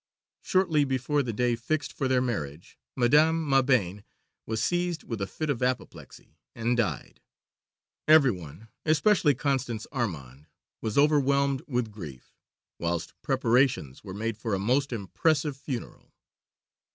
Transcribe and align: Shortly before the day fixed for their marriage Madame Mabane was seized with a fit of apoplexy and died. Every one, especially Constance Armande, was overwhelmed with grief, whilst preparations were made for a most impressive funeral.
Shortly 0.41 0.83
before 0.83 1.21
the 1.21 1.31
day 1.31 1.55
fixed 1.55 1.93
for 1.93 2.07
their 2.07 2.23
marriage 2.23 2.79
Madame 2.95 3.47
Mabane 3.47 4.03
was 4.47 4.59
seized 4.63 5.03
with 5.03 5.21
a 5.21 5.27
fit 5.27 5.51
of 5.51 5.61
apoplexy 5.61 6.39
and 6.55 6.75
died. 6.75 7.21
Every 8.07 8.31
one, 8.31 8.69
especially 8.83 9.35
Constance 9.35 9.85
Armande, 9.91 10.47
was 10.81 10.97
overwhelmed 10.97 11.61
with 11.67 11.91
grief, 11.91 12.33
whilst 12.79 13.13
preparations 13.21 14.03
were 14.03 14.15
made 14.15 14.39
for 14.39 14.55
a 14.55 14.57
most 14.59 14.91
impressive 14.91 15.55
funeral. 15.55 16.11